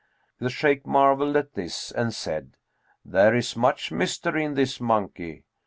The 0.39 0.49
Shaykh 0.49 0.83
marvelled 0.87 1.37
at 1.37 1.53
this 1.53 1.91
and 1.91 2.11
said, 2.11 2.57
'There 3.05 3.35
is 3.35 3.55
much 3.55 3.91
mystery 3.91 4.43
in 4.43 4.55
this 4.55 4.81
monkey!' 4.81 5.43